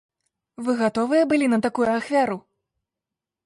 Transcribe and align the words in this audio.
Вы 0.69 0.73
гатовыя 0.79 1.23
былі 1.33 1.51
на 1.53 1.61
такую 1.67 1.87
ахвяру? 1.99 2.37